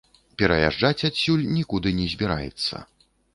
Пераязджаць 0.41 1.05
адсюль 1.09 1.43
нікуды 1.59 1.93
не 1.99 2.09
збіраецца. 2.15 2.83